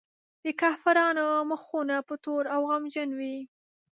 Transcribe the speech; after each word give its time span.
د 0.43 0.45
کافرانو 0.61 1.27
مخونه 1.51 1.95
به 2.07 2.15
تور 2.23 2.43
او 2.53 2.61
غمجن 2.69 3.09
وي. 3.19 3.37